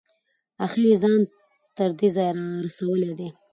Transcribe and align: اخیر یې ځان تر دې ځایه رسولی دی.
اخیر 0.65 0.85
یې 0.91 0.95
ځان 1.01 1.19
تر 1.77 1.89
دې 1.99 2.09
ځایه 2.15 2.33
رسولی 2.65 3.11
دی. 3.19 3.29